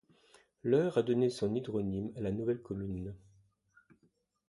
[0.63, 3.13] L'Eure a donné son hydronyme à la nouvelle commune.